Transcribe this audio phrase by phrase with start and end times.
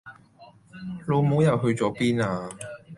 [1.05, 2.49] 老母又去咗邊呀